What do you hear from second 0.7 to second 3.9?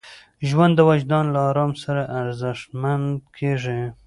د وجدان له ارام سره ارزښتمن کېږي.